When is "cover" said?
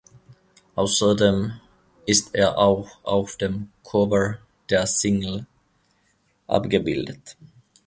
3.83-4.39